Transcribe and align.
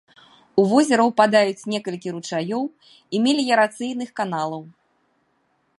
У 0.61 0.63
возера 0.71 1.03
ўпадаюць 1.09 1.67
некалькі 1.73 2.13
ручаёў 2.15 2.63
і 3.17 3.21
меліярацыйных 3.27 4.09
каналаў. 4.21 4.63